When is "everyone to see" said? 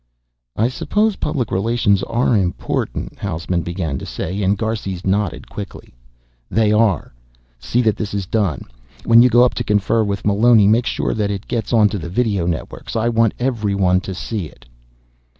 13.37-14.47